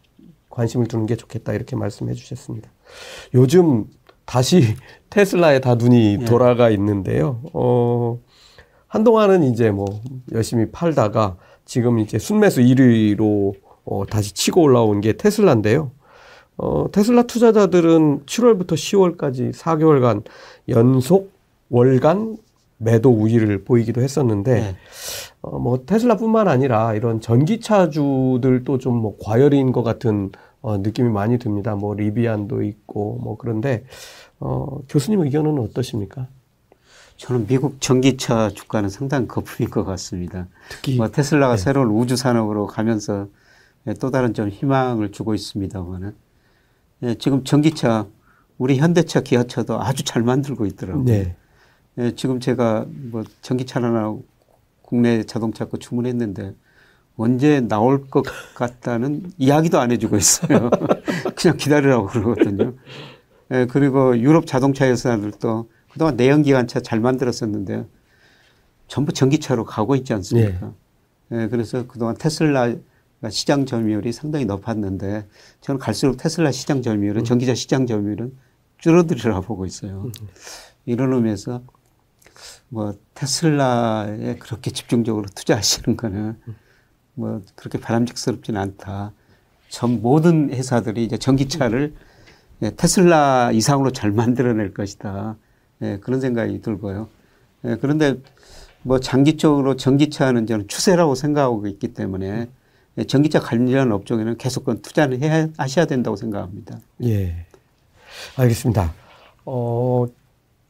관심을 0.50 0.86
두는 0.86 1.06
게 1.06 1.16
좋겠다 1.16 1.52
이렇게 1.52 1.74
말씀해 1.76 2.14
주셨습니다. 2.14 2.70
요즘 3.34 3.86
다시 4.24 4.62
테슬라에 5.10 5.60
다 5.60 5.74
눈이 5.74 6.18
예. 6.22 6.24
돌아가 6.24 6.70
있는데요. 6.70 7.40
어, 7.52 8.18
한동안은 8.94 9.42
이제 9.42 9.72
뭐 9.72 9.86
열심히 10.30 10.70
팔다가 10.70 11.36
지금 11.64 11.98
이제 11.98 12.16
순매수 12.16 12.60
1위로 12.60 13.52
어, 13.84 14.06
다시 14.06 14.32
치고 14.32 14.62
올라온 14.62 15.00
게 15.00 15.14
테슬라인데요. 15.14 15.90
어, 16.56 16.86
테슬라 16.92 17.24
투자자들은 17.24 18.24
7월부터 18.26 18.74
10월까지 18.74 19.52
4개월간 19.52 20.22
연속 20.68 21.32
월간 21.70 22.36
매도 22.78 23.10
우위를 23.10 23.64
보이기도 23.64 24.00
했었는데 24.00 24.60
네. 24.60 24.76
어, 25.42 25.58
뭐 25.58 25.84
테슬라뿐만 25.84 26.46
아니라 26.46 26.94
이런 26.94 27.20
전기차주들도 27.20 28.78
좀 28.78 28.94
뭐 29.02 29.16
과열인 29.20 29.72
것 29.72 29.82
같은 29.82 30.30
어, 30.60 30.78
느낌이 30.78 31.10
많이 31.10 31.38
듭니다. 31.40 31.74
뭐 31.74 31.96
리비안도 31.96 32.62
있고 32.62 33.18
뭐 33.20 33.36
그런데 33.38 33.82
어, 34.38 34.78
교수님 34.88 35.22
의견은 35.22 35.58
어떠십니까? 35.58 36.28
저는 37.16 37.46
미국 37.46 37.80
전기차 37.80 38.50
주가는 38.50 38.88
상당히 38.88 39.28
거품인 39.28 39.70
것 39.70 39.84
같습니다. 39.84 40.48
특히 40.68 40.96
뭐 40.96 41.08
테슬라가 41.08 41.56
네. 41.56 41.62
새로운 41.62 41.88
우주 41.88 42.16
산업으로 42.16 42.66
가면서 42.66 43.28
예, 43.86 43.94
또 43.94 44.10
다른 44.10 44.34
좀 44.34 44.48
희망을 44.48 45.12
주고 45.12 45.34
있습니다만은 45.34 46.14
예, 47.02 47.14
지금 47.14 47.44
전기차 47.44 48.06
우리 48.58 48.78
현대차, 48.78 49.20
기아차도 49.20 49.80
아주 49.80 50.04
잘 50.04 50.22
만들고 50.22 50.66
있더라고요. 50.66 51.04
네. 51.04 51.36
예, 51.98 52.14
지금 52.14 52.40
제가 52.40 52.86
뭐 52.88 53.22
전기차 53.42 53.82
하나 53.82 54.16
국내 54.82 55.22
자동차 55.24 55.64
거 55.66 55.76
주문했는데 55.76 56.54
언제 57.16 57.60
나올 57.60 58.08
것 58.08 58.24
같다는 58.54 59.30
이야기도 59.38 59.78
안 59.78 59.92
해주고 59.92 60.16
있어요. 60.16 60.70
그냥 61.36 61.56
기다리라고 61.56 62.06
그러거든요. 62.06 62.74
예, 63.52 63.66
그리고 63.70 64.18
유럽 64.18 64.46
자동차 64.46 64.86
회사들도 64.86 65.68
그동안 65.94 66.16
내연기관차 66.16 66.80
잘 66.80 66.98
만들었었는데 66.98 67.86
전부 68.88 69.12
전기차로 69.12 69.64
가고 69.64 69.94
있지 69.94 70.12
않습니까? 70.12 70.72
예, 71.30 71.46
그래서 71.46 71.86
그동안 71.86 72.16
테슬라 72.18 72.74
시장 73.30 73.64
점유율이 73.64 74.12
상당히 74.12 74.44
높았는데 74.44 75.28
저는 75.60 75.78
갈수록 75.78 76.16
테슬라 76.16 76.50
시장 76.50 76.82
점유율은 76.82 77.22
음. 77.22 77.24
전기차 77.24 77.54
시장 77.54 77.86
점유율은 77.86 78.36
줄어들으라 78.78 79.40
보고 79.42 79.66
있어요. 79.66 80.02
음. 80.06 80.12
이런 80.84 81.12
의미에서 81.12 81.62
뭐 82.70 82.94
테슬라에 83.14 84.34
그렇게 84.40 84.72
집중적으로 84.72 85.26
투자하시는 85.32 85.96
거는 85.96 86.36
뭐 87.14 87.40
그렇게 87.54 87.78
바람직스럽지는 87.78 88.60
않다. 88.60 89.12
전 89.68 90.02
모든 90.02 90.52
회사들이 90.52 91.04
이제 91.04 91.18
전기차를 91.18 91.94
예, 92.62 92.70
테슬라 92.70 93.52
이상으로 93.52 93.92
잘 93.92 94.10
만들어낼 94.10 94.74
것이다. 94.74 95.36
예, 95.84 95.98
그런 96.00 96.20
생각이 96.20 96.60
들고요. 96.62 97.08
예, 97.66 97.76
그런데 97.80 98.16
뭐 98.82 98.98
장기적으로 98.98 99.76
전기차는 99.76 100.46
저는 100.46 100.68
추세라고 100.68 101.14
생각하고 101.14 101.66
있기 101.66 101.88
때문에 101.94 102.48
예, 102.98 103.04
전기차 103.04 103.40
관련 103.40 103.92
업종에는 103.92 104.36
계속 104.38 104.64
투자를 104.82 105.20
해야 105.20 105.48
하셔야 105.56 105.86
된다고 105.86 106.16
생각합니다. 106.16 106.78
예. 107.04 107.46
알겠습니다. 108.36 108.92
어, 109.44 110.06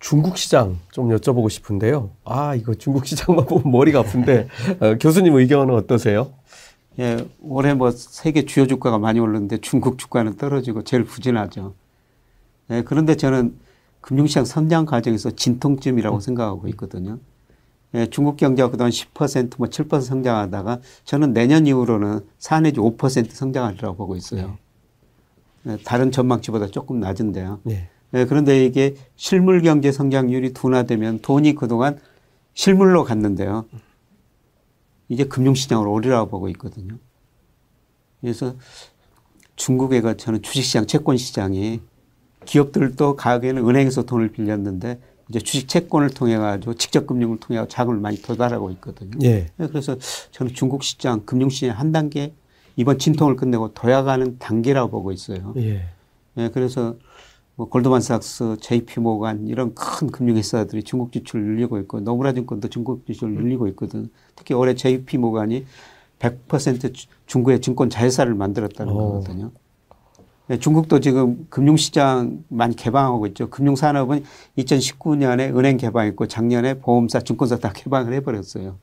중국 0.00 0.37
시장 0.37 0.78
좀 0.90 1.09
여쭤보고 1.11 1.49
싶은데요. 1.49 2.11
아, 2.25 2.54
이거 2.54 2.75
중국 2.75 3.06
시장만 3.06 3.44
보면 3.47 3.71
머리가 3.71 4.00
아픈데 4.00 4.49
어, 4.80 4.94
교수님 4.99 5.35
의견은 5.35 5.75
어떠세요? 5.75 6.33
예, 6.99 7.16
올해 7.40 7.75
뭐 7.75 7.90
세계 7.90 8.44
주요 8.44 8.66
주가가 8.66 8.99
많이 8.99 9.18
오르는데 9.18 9.59
중국 9.59 9.99
주가는 9.99 10.37
떨어지고 10.37 10.83
제일 10.83 11.04
부진하죠. 11.04 11.75
예, 12.71 12.83
그런데 12.83 13.16
저는 13.16 13.54
금융시장 14.04 14.44
선장 14.44 14.84
과정에서 14.84 15.30
진통점이라고 15.30 16.20
생각하고 16.20 16.68
있거든요. 16.68 17.18
예, 17.94 18.06
중국 18.06 18.37
경제가 18.37 18.70
그동안 18.70 18.90
10%, 18.90 19.54
뭐 19.56 19.68
7% 19.68 20.02
성장하다가 20.02 20.80
저는 21.04 21.32
내년 21.32 21.66
이후로는 21.66 22.20
4 22.38 22.61
내지 22.61 22.80
5% 22.80 23.30
성장하리라고 23.30 23.96
보고 23.96 24.14
있어요. 24.14 24.58
네. 25.62 25.73
예, 25.73 25.78
다른 25.84 26.11
전망치보다 26.11 26.66
조금 26.66 27.00
낮은데요. 27.00 27.61
네. 27.62 27.88
예, 28.12 28.26
그런데 28.26 28.66
이게 28.66 28.94
실물 29.16 29.62
경제 29.62 29.90
성장률이 29.90 30.52
둔화되면 30.52 31.20
돈이 31.20 31.54
그동안 31.54 31.99
실물로 32.52 33.04
갔는데요. 33.04 33.64
이제 35.08 35.25
금융시장으로 35.25 35.90
오리라고 35.90 36.28
보고 36.28 36.50
있거든요. 36.50 36.99
그래서 38.20 38.54
중국에가 39.56 40.14
저는 40.14 40.42
주식시장, 40.42 40.87
채권시장이 40.87 41.80
기업들도 42.44 43.16
가게는 43.16 43.68
은행에서 43.68 44.02
돈을 44.02 44.32
빌렸는데 44.32 44.98
이제 45.28 45.38
주식 45.40 45.68
채권을 45.68 46.10
통해 46.10 46.36
가지고 46.36 46.74
직접 46.74 47.06
금융을 47.06 47.38
통해 47.38 47.64
자금을 47.68 47.98
많이 47.98 48.20
도달하고 48.20 48.70
있거든요. 48.72 49.18
예. 49.22 49.46
그래서 49.56 49.96
저는 50.30 50.52
중국 50.52 50.82
시장, 50.82 51.24
금융 51.24 51.48
시장 51.48 51.78
한 51.78 51.92
단계 51.92 52.34
이번 52.76 52.98
진통을 52.98 53.36
끝내고 53.36 53.72
도약하는 53.72 54.38
단계라고 54.38 54.90
보고 54.90 55.12
있어요. 55.12 55.54
예. 55.56 55.86
예 56.36 56.50
그래서 56.52 56.96
뭐 57.56 57.68
골드만삭스, 57.68 58.56
JP 58.60 59.00
모간 59.00 59.46
이런 59.46 59.74
큰 59.74 60.08
금융 60.08 60.36
회사들이 60.36 60.82
중국 60.82 61.12
지출을 61.12 61.44
늘리고 61.44 61.78
있고 61.78 62.00
노무라 62.00 62.32
증권도 62.32 62.68
중국 62.68 63.06
지출을 63.06 63.34
늘리고 63.34 63.68
있거든. 63.68 64.10
특히 64.34 64.54
올해 64.54 64.74
JP 64.74 65.18
모간이 65.18 65.64
100% 66.18 67.06
중국의 67.26 67.60
증권 67.60 67.90
자회사를 67.90 68.34
만들었다는 68.34 68.92
오. 68.92 68.98
어. 68.98 69.12
거거든요. 69.12 69.52
네, 70.46 70.58
중국도 70.58 71.00
지금 71.00 71.46
금융시장 71.48 72.44
많이 72.48 72.76
개방하고 72.76 73.26
있죠. 73.28 73.48
금융산업은 73.48 74.24
2019년에 74.58 75.56
은행 75.56 75.78
개방했고 75.78 76.26
작년에 76.26 76.74
보험사, 76.74 77.20
증권사 77.20 77.56
다 77.58 77.72
개방을 77.72 78.12
해버렸어요. 78.12 78.76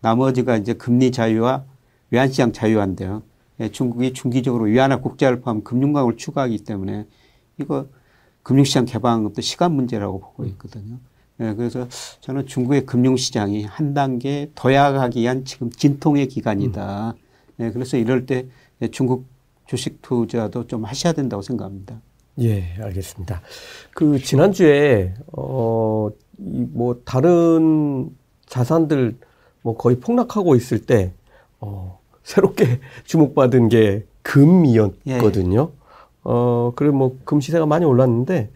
나머지가 0.00 0.56
이제 0.56 0.72
금리 0.72 1.12
자유와 1.12 1.64
외환시장 2.10 2.52
자유화인데요. 2.52 3.22
네, 3.58 3.70
중국이 3.70 4.12
중기적으로 4.12 4.64
위안화 4.64 5.00
국제화를 5.00 5.40
포함 5.40 5.62
금융강을 5.62 6.16
추구하기 6.16 6.64
때문에 6.64 7.06
이거 7.60 7.86
금융시장 8.42 8.84
개방도 8.84 9.40
시간 9.40 9.72
문제라고 9.72 10.18
보고 10.18 10.44
있거든요. 10.46 10.98
네, 11.36 11.54
그래서 11.54 11.86
저는 12.20 12.46
중국의 12.46 12.86
금융시장이 12.86 13.62
한 13.62 13.94
단계 13.94 14.50
도약하기 14.56 15.20
위한 15.20 15.44
지금 15.44 15.70
진통의 15.70 16.26
기간이다. 16.26 17.14
네, 17.58 17.70
그래서 17.70 17.96
이럴 17.96 18.26
때 18.26 18.48
중국 18.90 19.26
주식 19.68 20.00
투자도 20.02 20.66
좀 20.66 20.84
하셔야 20.84 21.12
된다고 21.12 21.42
생각합니다. 21.42 22.00
예, 22.40 22.72
알겠습니다. 22.80 23.42
그 23.94 24.18
지난주에 24.18 25.14
어이뭐 25.36 27.02
다른 27.04 28.10
자산들 28.46 29.16
뭐 29.62 29.76
거의 29.76 30.00
폭락하고 30.00 30.54
있을 30.56 30.86
때 30.86 31.12
어, 31.60 31.98
새롭게 32.22 32.80
주목받은 33.04 33.68
게 33.68 34.06
금이었거든요. 34.22 35.70
예. 35.72 35.78
어, 36.24 36.72
그리고 36.74 36.96
뭐 36.96 37.16
금 37.24 37.40
시세가 37.40 37.66
많이 37.66 37.84
올랐는데 37.84 38.50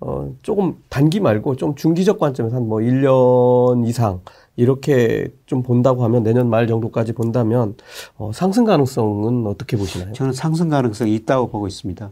어, 0.00 0.34
조금 0.42 0.76
단기 0.88 1.20
말고 1.20 1.56
좀 1.56 1.74
중기적 1.76 2.18
관점에서 2.18 2.56
한 2.56 2.64
뭐 2.66 2.78
1년 2.80 3.86
이상 3.86 4.20
이렇게 4.56 5.28
좀 5.44 5.62
본다고 5.62 6.02
하면 6.04 6.22
내년 6.22 6.48
말 6.48 6.66
정도까지 6.66 7.12
본다면 7.12 7.76
어, 8.16 8.32
상승 8.32 8.64
가능성은 8.64 9.46
어떻게 9.46 9.76
보시나요? 9.76 10.12
저는 10.14 10.32
상승 10.32 10.68
가능성이 10.68 11.14
있다고 11.14 11.48
보고 11.50 11.68
있습니다. 11.68 12.10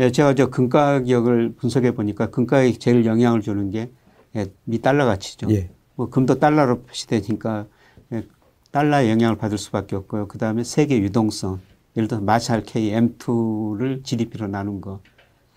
예, 0.00 0.10
제가 0.10 0.34
저 0.34 0.50
금가 0.50 1.04
격을 1.04 1.54
분석해 1.56 1.92
보니까 1.92 2.30
금가격이 2.30 2.78
제일 2.78 3.06
영향을 3.06 3.40
주는 3.40 3.70
게 3.70 3.90
예, 4.34 4.46
미 4.64 4.80
달러 4.82 5.06
가치죠. 5.06 5.48
예. 5.50 5.70
뭐 5.94 6.10
금도 6.10 6.38
달러로 6.38 6.82
표시되니까 6.82 7.66
예, 8.12 8.24
달러의 8.72 9.10
영향을 9.10 9.36
받을 9.36 9.56
수밖에 9.56 9.96
없고요. 9.96 10.28
그 10.28 10.38
다음에 10.38 10.64
세계 10.64 10.98
유동성, 10.98 11.60
예를 11.96 12.08
들어 12.08 12.20
마샬 12.20 12.64
K 12.64 12.90
M2를 12.90 14.04
GDP로 14.04 14.48
나눈 14.48 14.80
거, 14.80 15.00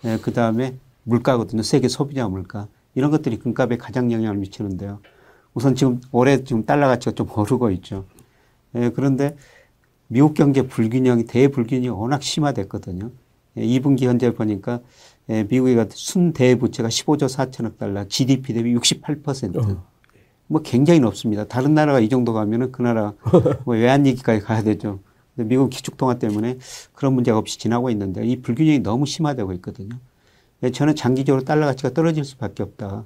예, 0.04 0.16
그 0.22 0.32
다음에 0.32 0.76
물가거든요. 1.02 1.62
세계 1.62 1.88
소비자 1.88 2.26
물가 2.28 2.68
이런 2.94 3.10
것들이 3.10 3.38
금값에 3.38 3.76
가장 3.76 4.10
영향을 4.12 4.38
미치는데요. 4.38 5.00
우선 5.54 5.74
지금 5.74 6.00
올해 6.12 6.44
지금 6.44 6.64
달러 6.64 6.86
가치가 6.86 7.12
좀 7.12 7.28
오르고 7.34 7.70
있죠. 7.72 8.04
예, 8.76 8.90
그런데 8.90 9.36
미국 10.08 10.34
경제 10.34 10.62
불균형이 10.62 11.24
대불균형이 11.24 11.88
워낙 11.88 12.22
심화됐거든요. 12.22 13.10
예, 13.56 13.62
2분기 13.62 14.04
현재 14.04 14.32
보니까 14.32 14.80
예, 15.28 15.44
미국의 15.44 15.88
순대부채가 15.90 16.88
15조 16.88 17.28
4천억 17.28 17.78
달러, 17.78 18.06
GDP 18.06 18.54
대비 18.54 18.74
68%. 18.74 19.56
어. 19.56 19.84
뭐 20.46 20.62
굉장히 20.62 20.98
높습니다. 20.98 21.44
다른 21.46 21.74
나라가 21.74 22.00
이 22.00 22.08
정도 22.08 22.32
가면은 22.32 22.72
그 22.72 22.82
나라 22.82 23.14
뭐 23.64 23.76
외환위기까지 23.76 24.40
가야 24.40 24.62
되죠. 24.62 24.98
근데 25.36 25.48
미국 25.48 25.70
기축통화 25.70 26.18
때문에 26.18 26.58
그런 26.92 27.14
문제가 27.14 27.38
없이 27.38 27.58
지나고 27.58 27.88
있는데 27.90 28.26
이 28.26 28.42
불균형이 28.42 28.80
너무 28.80 29.06
심화되고 29.06 29.52
있거든요. 29.54 29.96
예, 30.62 30.70
저는 30.70 30.96
장기적으로 30.96 31.44
달러 31.44 31.66
가치가 31.66 31.90
떨어질 31.90 32.24
수밖에 32.24 32.62
없다. 32.62 33.04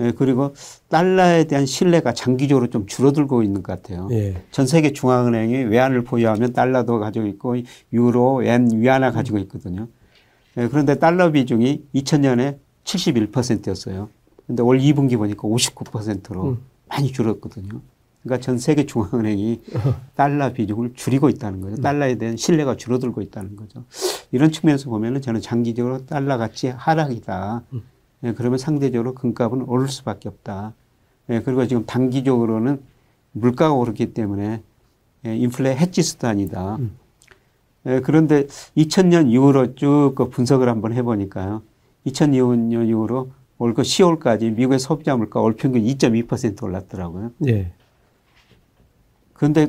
예, 0.00 0.12
그리고 0.12 0.54
달러에 0.88 1.44
대한 1.44 1.66
신뢰가 1.66 2.14
장기적으로 2.14 2.68
좀 2.68 2.86
줄어들고 2.86 3.42
있는 3.42 3.62
것 3.62 3.80
같아요. 3.80 4.08
예. 4.10 4.42
전 4.50 4.66
세계 4.66 4.92
중앙은행이 4.92 5.64
외환을 5.64 6.02
보유하면 6.02 6.52
달러도 6.52 6.98
가지고 6.98 7.26
있고 7.26 7.56
유로, 7.92 8.42
엔, 8.44 8.70
위안화 8.72 9.12
가지고 9.12 9.38
있거든요. 9.38 9.88
예, 10.56 10.68
그런데 10.68 10.98
달러 10.98 11.30
비중이 11.30 11.84
2000년에 11.94 12.58
71%였어요. 12.84 14.08
근데 14.46 14.62
올 14.62 14.78
2분기 14.78 15.16
보니까 15.16 15.48
59%로 15.48 16.50
음. 16.50 16.58
많이 16.88 17.12
줄었거든요. 17.12 17.80
그러니까 18.22 18.44
전 18.44 18.58
세계 18.58 18.86
중앙은행이 18.86 19.60
달러 20.16 20.52
비중을 20.52 20.94
줄이고 20.94 21.28
있다는 21.28 21.60
거죠. 21.60 21.76
달러에 21.76 22.16
대한 22.16 22.36
신뢰가 22.36 22.76
줄어들고 22.76 23.20
있다는 23.22 23.56
거죠. 23.56 23.84
이런 24.32 24.50
측면에서 24.50 24.90
보면은 24.90 25.20
저는 25.20 25.40
장기적으로 25.40 26.04
달러 26.06 26.36
가치 26.36 26.68
하락이다. 26.68 27.62
음. 27.72 27.82
예, 28.24 28.32
그러면 28.32 28.58
상대적으로 28.58 29.14
금값은 29.14 29.62
오를 29.62 29.88
수밖에 29.88 30.28
없다. 30.28 30.74
예, 31.30 31.40
그리고 31.40 31.66
지금 31.66 31.84
단기적으로는 31.86 32.82
물가가 33.32 33.74
오르기 33.74 34.14
때문에 34.14 34.62
예, 35.26 35.36
인플레 35.36 35.76
해지 35.76 36.02
수단이다. 36.02 36.76
음. 36.76 36.96
예, 37.86 38.00
그런데 38.00 38.46
2000년 38.76 39.30
이후로 39.30 39.74
쭉 39.74 40.14
그 40.16 40.28
분석을 40.28 40.68
한번 40.68 40.92
해보니까요. 40.92 41.62
2002년 42.06 42.88
이후로 42.88 43.30
올 43.58 43.74
그 43.74 43.82
10월까지 43.82 44.54
미국의 44.54 44.78
소비자 44.78 45.16
물가 45.16 45.40
월 45.40 45.54
평균 45.54 45.82
2.2% 45.82 46.62
올랐더라고요. 46.62 47.32
예. 47.46 47.72
그런데 49.32 49.68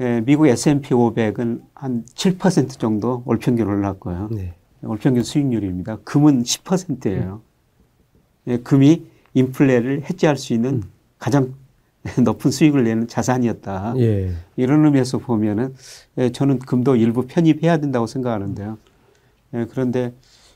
예, 0.00 0.22
미국 0.24 0.46
S&P 0.46 0.94
500은 0.94 1.62
한 1.74 2.04
7% 2.14 2.78
정도 2.78 3.22
월 3.26 3.38
평균 3.38 3.66
올랐고요. 3.68 4.28
네. 4.32 4.54
월평균 4.82 5.22
수익률입니다. 5.22 5.98
금은 6.04 6.42
10%예요. 6.42 7.42
음. 7.44 8.52
예, 8.52 8.58
금이 8.58 9.06
인플레를 9.34 10.02
해지할 10.08 10.36
수 10.36 10.52
있는 10.54 10.74
음. 10.74 10.82
가장 11.18 11.54
높은 12.24 12.50
수익을 12.50 12.84
내는 12.84 13.06
자산이었다. 13.08 13.94
예. 13.98 14.32
이런 14.56 14.84
의미에서 14.86 15.18
보면은 15.18 15.74
예, 16.18 16.30
저는 16.32 16.58
금도 16.60 16.96
일부 16.96 17.26
편입해야 17.26 17.76
된다고 17.78 18.06
생각하는데요. 18.06 18.78
예, 19.54 19.66
그런데 19.70 20.14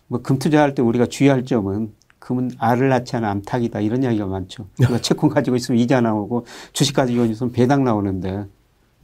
뭐 0.09 0.21
금 0.23 0.38
투자할 0.38 0.75
때 0.75 0.83
우리가 0.83 1.07
주의할 1.07 1.45
점은 1.45 1.93
금은 2.19 2.52
알을 2.59 2.88
낳지 2.88 3.16
않은 3.16 3.28
암탉이다 3.28 3.81
이런 3.81 4.02
이야기가 4.02 4.26
많죠. 4.26 4.66
채권 5.02 5.28
가지고 5.28 5.57
있으면 5.57 5.78
이자 5.81 6.00
나오고 6.00 6.47
주식 6.73 6.95
가지고 6.97 7.26
있으면 7.26 7.52
배당 7.52 7.85
나오는데 7.85 8.47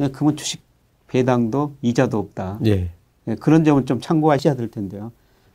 예, 0.01 0.09
금은 0.09 0.37
주식 0.37 0.63
배당도 1.09 1.75
이자도 1.83 2.19
없다. 2.19 2.61
예. 2.67 2.91
예, 3.31 3.35
그런 3.37 3.65
점은 3.65 3.87
좀 3.87 4.01
참고하셔야 4.01 4.55
될 4.55 4.71
텐데요. 4.71 5.13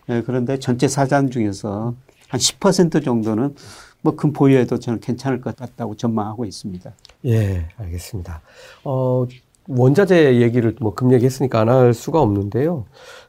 예, 0.10 0.22
그런데 0.26 0.58
전체 0.60 0.88
사장 0.88 1.30
중에서 1.30 1.94
한 2.30 2.40
10% 2.40 3.04
정도는 3.04 3.56
뭐금 4.02 4.34
보유해도 4.34 4.80
저는 4.80 5.00
괜찮을 5.00 5.42
것 5.42 5.56
같다고 5.56 5.96
전망하고 5.96 6.46
있습니다. 6.46 6.92
예, 7.26 7.68
알겠습니다. 7.78 8.42
어, 8.84 9.26
원자재 9.68 10.42
얘기를 10.42 10.76
뭐 10.80 10.94
금 10.94 11.12
얘기했으니까 11.14 11.62
안 11.62 11.70
할 11.70 11.94
수가 11.94 12.22
없는데요. 12.22 12.86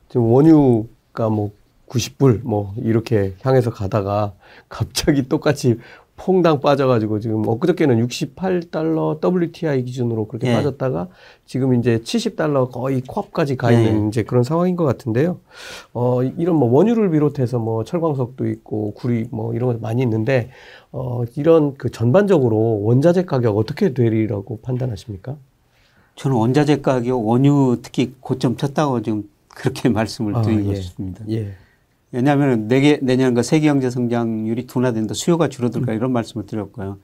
지금 0.09 0.27
원유가 0.31 1.31
뭐 1.31 1.53
90불 1.89 2.43
뭐 2.43 2.75
이렇게 2.77 3.35
향해서 3.43 3.71
가다가 3.71 4.35
갑자기 4.69 5.29
똑같이 5.29 5.79
퐁당 6.17 6.61
빠져가지고 6.61 7.21
지금 7.21 7.47
엊그저께는 7.47 8.07
68달러 8.07 9.21
WTI 9.23 9.85
기준으로 9.85 10.27
그렇게 10.27 10.49
예. 10.49 10.55
빠졌다가 10.55 11.09
지금 11.45 11.75
이제 11.75 11.99
70달러 11.99 12.71
거의 12.71 13.03
코앞까지 13.03 13.57
가 13.57 13.71
있는 13.71 14.05
예. 14.05 14.09
이제 14.09 14.23
그런 14.23 14.43
상황인 14.43 14.77
것 14.77 14.85
같은데요. 14.85 15.39
어, 15.93 16.23
이런 16.23 16.57
뭐 16.57 16.71
원유를 16.71 17.11
비롯해서 17.11 17.59
뭐 17.59 17.85
철광석도 17.85 18.47
있고 18.49 18.95
구리 18.95 19.27
뭐 19.31 19.55
이런 19.55 19.73
것 19.73 19.81
많이 19.81 20.03
있는데 20.03 20.51
어, 20.91 21.23
이런 21.37 21.75
그 21.75 21.91
전반적으로 21.91 22.83
원자재 22.83 23.25
가격 23.27 23.57
어떻게 23.59 23.93
되리라고 23.93 24.61
판단하십니까? 24.63 25.37
저는 26.15 26.37
원자재 26.37 26.81
가격, 26.81 27.27
원유 27.27 27.81
특히 27.83 28.15
고점 28.21 28.57
쳤다고 28.57 29.03
지금 29.03 29.29
그렇게 29.49 29.89
말씀을 29.91 30.35
아, 30.35 30.43
드리고 30.43 30.71
예. 30.71 30.77
싶습니다. 30.77 31.25
예. 31.29 31.53
왜냐하면 32.13 32.69
내게, 32.69 32.99
내년과 33.03 33.43
세계 33.43 33.69
경제 33.69 33.91
성장률이 33.91 34.67
둔화된다, 34.67 35.15
수요가 35.15 35.49
줄어들까 35.49 35.93
이런 35.93 36.13
말씀을 36.13 36.47
드렸고요. 36.47 36.99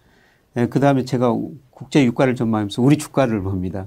예, 0.57 0.67
그 0.67 0.81
다음에 0.81 1.05
제가 1.05 1.37
국제 1.71 2.05
유가를 2.05 2.35
전망하면서 2.35 2.83
우리 2.83 2.99
주가를 2.99 3.43
봅니다. 3.43 3.87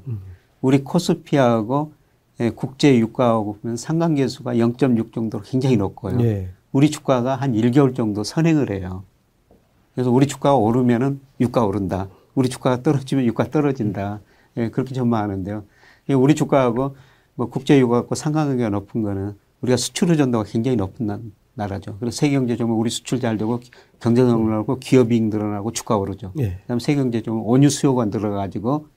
우리 0.61 0.83
코스피하고 0.83 1.93
예, 2.39 2.49
국제 2.49 2.97
유가하고 2.97 3.57
보면 3.61 3.77
상관계수가 3.77 4.55
0.6 4.55 5.13
정도로 5.13 5.43
굉장히 5.43 5.77
높고요. 5.77 6.19
예. 6.21 6.49
우리 6.71 6.91
주가가 6.91 7.35
한 7.35 7.53
1개월 7.53 7.95
정도 7.95 8.23
선행을 8.23 8.71
해요. 8.71 9.03
그래서 9.93 10.11
우리 10.11 10.27
주가가 10.27 10.55
오르면은 10.57 11.21
유가 11.39 11.65
오른다. 11.65 12.09
우리 12.33 12.49
주가가 12.49 12.83
떨어지면 12.83 13.23
유가 13.25 13.45
떨어진다. 13.45 14.19
예, 14.57 14.69
그렇게 14.69 14.93
전망하는데요. 14.93 15.63
예, 16.09 16.13
우리 16.13 16.35
주가하고 16.35 16.97
뭐 17.35 17.47
국제 17.47 17.79
유가하고 17.79 18.15
상관관계가 18.15 18.69
높은 18.69 19.01
거는 19.03 19.35
우리가 19.65 19.77
수출 19.77 20.11
의존도가 20.11 20.43
굉장히 20.45 20.77
높은 20.77 21.07
나- 21.07 21.19
나라죠. 21.55 21.97
그래서 21.99 22.15
세계 22.17 22.35
경제 22.35 22.55
좀 22.55 22.77
우리 22.77 22.89
수출 22.89 23.19
잘 23.19 23.37
되고 23.37 23.59
경제 23.99 24.21
성장하고 24.23 24.77
기업 24.79 25.11
이익 25.11 25.23
늘어나고 25.23 25.71
주가 25.71 25.97
오르죠. 25.97 26.33
예. 26.39 26.59
그다음 26.61 26.79
세계 26.79 27.01
경제 27.01 27.21
좀 27.21 27.41
원유 27.45 27.69
수요가 27.69 28.05
늘어가지고 28.05 28.87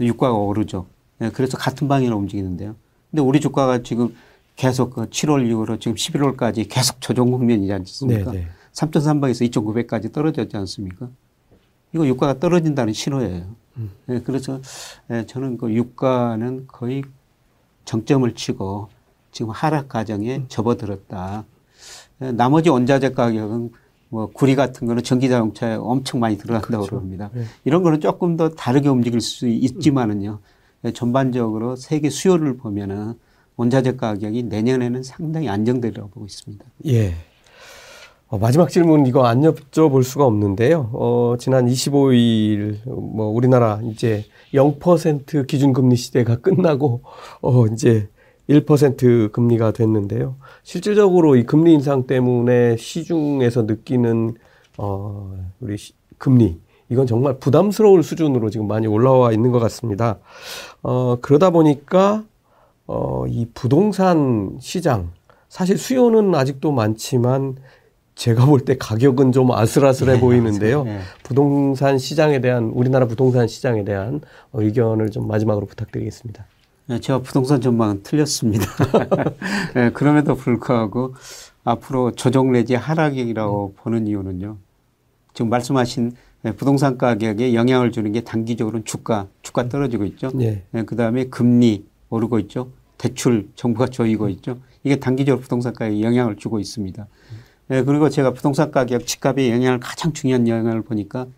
유가가 0.00 0.34
오르죠. 0.36 0.86
예, 1.22 1.30
그래서 1.30 1.56
같은 1.56 1.86
방향으로 1.88 2.16
움직이는데요. 2.16 2.74
근데 3.10 3.22
우리 3.22 3.40
주가가 3.40 3.82
지금 3.82 4.14
계속 4.56 4.90
그 4.94 5.08
7월 5.08 5.46
이후로 5.46 5.78
지금 5.78 5.94
11월까지 5.94 6.68
계속 6.68 7.00
조정 7.00 7.30
국면이지 7.30 7.72
않습니까? 7.72 8.32
네, 8.32 8.38
네. 8.40 8.48
3,300에서 8.72 9.50
2,900까지 9.50 10.12
떨어졌지 10.12 10.56
않습니까? 10.56 11.08
이거 11.92 12.06
유가가 12.06 12.38
떨어진다는 12.38 12.92
신호예요. 12.92 13.44
음. 13.78 13.90
예, 14.08 14.20
그래서 14.20 14.60
예, 15.10 15.24
저는 15.26 15.56
그 15.56 15.72
유가는 15.72 16.66
거의 16.66 17.02
정점을 17.84 18.32
치고 18.34 18.88
지금 19.32 19.50
하락 19.50 19.88
과정에 19.88 20.36
음. 20.36 20.44
접어들었다. 20.48 21.44
예, 22.22 22.32
나머지 22.32 22.68
원자재 22.68 23.12
가격은 23.12 23.70
뭐 24.08 24.26
구리 24.26 24.56
같은 24.56 24.86
거는 24.86 25.02
전기 25.02 25.28
자동차에 25.28 25.76
엄청 25.76 26.20
많이 26.20 26.36
들어간다고 26.36 26.84
그렇죠. 26.84 26.90
그럽니다. 26.90 27.30
네. 27.32 27.44
이런 27.64 27.82
거는 27.82 28.00
조금 28.00 28.36
더 28.36 28.50
다르게 28.50 28.88
움직일 28.88 29.20
수 29.20 29.46
있지만은요. 29.48 30.40
예, 30.84 30.92
전반적으로 30.92 31.76
세계 31.76 32.10
수요를 32.10 32.56
보면은 32.56 33.14
원자재 33.56 33.96
가격이 33.96 34.44
내년에는 34.44 35.02
상당히 35.02 35.48
안정되리라고 35.48 36.10
보고 36.10 36.26
있습니다. 36.26 36.64
예. 36.86 37.14
어, 38.28 38.38
마지막 38.38 38.70
질문 38.70 39.06
이거 39.06 39.26
안 39.26 39.40
여쭤볼 39.42 40.02
수가 40.02 40.24
없는데요. 40.24 40.90
어, 40.92 41.34
지난 41.38 41.66
25일 41.66 42.78
뭐 42.86 43.26
우리나라 43.26 43.80
이제 43.82 44.24
0% 44.54 45.46
기준금리 45.46 45.96
시대가 45.96 46.36
끝나고 46.36 47.02
어, 47.42 47.66
이제 47.66 48.08
1% 48.48 49.32
금리가 49.32 49.72
됐는데요. 49.72 50.36
실질적으로 50.62 51.36
이 51.36 51.44
금리 51.44 51.72
인상 51.72 52.06
때문에 52.06 52.76
시중에서 52.76 53.62
느끼는 53.62 54.34
어, 54.78 55.36
우리 55.60 55.76
시- 55.76 55.92
금리 56.18 56.58
이건 56.88 57.06
정말 57.06 57.38
부담스러울 57.38 58.02
수준으로 58.02 58.50
지금 58.50 58.66
많이 58.66 58.86
올라와 58.86 59.32
있는 59.32 59.52
것 59.52 59.58
같습니다. 59.60 60.18
어, 60.82 61.16
그러다 61.20 61.50
보니까 61.50 62.24
어, 62.86 63.24
이 63.28 63.46
부동산 63.54 64.56
시장 64.60 65.10
사실 65.48 65.78
수요는 65.78 66.34
아직도 66.34 66.72
많지만 66.72 67.56
제가 68.16 68.44
볼 68.46 68.60
때 68.64 68.76
가격은 68.76 69.32
좀 69.32 69.50
아슬아슬해 69.52 70.16
예, 70.16 70.20
보이는데요. 70.20 70.84
예. 70.86 70.98
부동산 71.22 71.96
시장에 71.96 72.40
대한 72.40 72.64
우리나라 72.74 73.06
부동산 73.06 73.46
시장에 73.46 73.84
대한 73.84 74.20
어, 74.52 74.60
의견을 74.60 75.10
좀 75.10 75.26
마지막으로 75.28 75.66
부탁드리겠습니다. 75.66 76.44
네, 76.90 76.98
제가 76.98 77.20
부동산 77.20 77.60
전망은 77.60 78.02
틀렸습니다. 78.02 78.66
네, 79.76 79.90
그럼에도 79.92 80.34
불구하고 80.34 81.14
앞으로 81.62 82.10
조정 82.16 82.50
내지 82.50 82.74
하락이라고 82.74 83.74
보는 83.76 84.08
이유는요. 84.08 84.56
지금 85.32 85.50
말씀하신 85.50 86.16
네, 86.42 86.50
부동산 86.50 86.98
가격에 86.98 87.54
영향을 87.54 87.92
주는 87.92 88.10
게 88.10 88.22
단기적으로는 88.22 88.84
주가, 88.84 89.28
주가 89.42 89.68
떨어지고 89.68 90.04
있죠. 90.06 90.32
예. 90.40 90.64
그 90.84 90.96
다음에 90.96 91.26
금리 91.26 91.84
오르고 92.08 92.40
있죠. 92.40 92.72
대출 92.98 93.48
정부가 93.54 93.86
조이고 93.86 94.28
있죠. 94.30 94.58
이게 94.82 94.96
단기적으로 94.96 95.40
부동산 95.40 95.72
가격에 95.72 96.02
영향을 96.02 96.34
주고 96.34 96.58
있습니다. 96.58 97.06
네, 97.68 97.84
그리고 97.84 98.10
제가 98.10 98.32
부동산 98.32 98.72
가격, 98.72 99.06
집값에 99.06 99.48
영향을 99.52 99.78
가장 99.78 100.12
중요한 100.12 100.48
영향을 100.48 100.82
보니까 100.82 101.28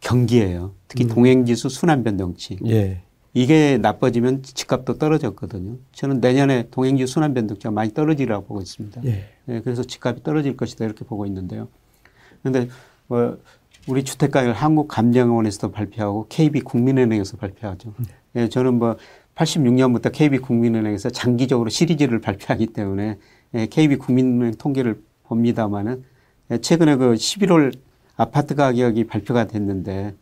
경기예요. 0.00 0.74
특히 0.86 1.06
동행지수 1.06 1.70
순환 1.70 2.04
변동치. 2.04 2.58
예. 2.66 3.05
이게 3.36 3.76
나빠지면 3.76 4.42
집값도 4.42 4.96
떨어졌거든요. 4.96 5.76
저는 5.92 6.20
내년에 6.20 6.68
동행지 6.70 7.06
순환 7.06 7.34
변동치가 7.34 7.70
많이 7.70 7.92
떨어지리라고 7.92 8.46
보고 8.46 8.62
있습니다. 8.62 9.02
예. 9.04 9.28
예, 9.48 9.60
그래서 9.60 9.84
집값이 9.84 10.22
떨어질 10.22 10.56
것이다 10.56 10.86
이렇게 10.86 11.04
보고 11.04 11.26
있는데요. 11.26 11.68
그런데 12.40 12.70
뭐 13.08 13.38
우리 13.86 14.04
주택 14.04 14.30
가격 14.30 14.52
한국감정원에서도 14.52 15.70
발표하고 15.70 16.28
KB 16.30 16.62
국민은행에서 16.62 17.36
발표하죠. 17.36 17.92
예, 18.36 18.48
저는 18.48 18.78
뭐 18.78 18.96
86년부터 19.34 20.10
KB 20.12 20.38
국민은행에서 20.38 21.10
장기적으로 21.10 21.68
시리즈를 21.68 22.22
발표하기 22.22 22.68
때문에 22.68 23.18
예, 23.52 23.66
KB 23.66 23.96
국민은행 23.96 24.54
통계를 24.54 25.02
봅니다마는 25.24 26.04
예, 26.52 26.56
최근에 26.56 26.96
그 26.96 27.12
11월 27.12 27.76
아파트 28.16 28.54
가격이 28.54 29.04
발표가 29.04 29.46
됐는데 29.46 30.14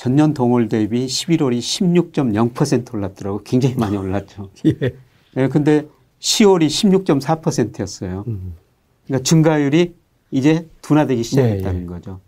전년 0.00 0.32
동월 0.32 0.70
대비 0.70 1.04
11월이 1.04 1.58
16.0% 1.58 2.94
올랐더라고. 2.94 3.42
굉장히 3.44 3.74
많이 3.74 3.98
올랐죠. 3.98 4.48
예. 4.64 4.94
예, 5.36 5.48
근데 5.48 5.86
10월이 6.20 6.68
16.4%였어요. 6.68 8.24
음. 8.26 8.54
그러니까 9.04 9.22
증가율이 9.28 9.94
이제 10.30 10.66
둔화되기 10.80 11.22
시작했다는 11.22 11.80
예, 11.80 11.82
예. 11.82 11.86
거죠. 11.86 12.20